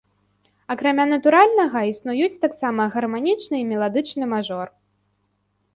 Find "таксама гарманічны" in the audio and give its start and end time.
2.47-3.55